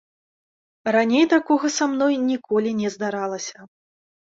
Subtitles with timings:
[0.95, 3.71] Раней такога са мной ніколі не здаралася.